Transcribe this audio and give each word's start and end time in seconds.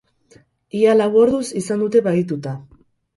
Ia 0.79 0.95
lau 0.95 1.07
orduz 1.23 1.41
izan 1.61 1.83
dute 1.83 2.01
bahituta. 2.09 2.55